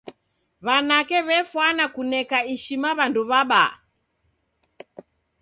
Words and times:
W'anake 0.65 1.17
w'efwana 1.27 1.85
kuneka 1.95 2.37
ishima 2.55 2.89
w'andu 2.97 3.21
w'abaa. 3.29 3.73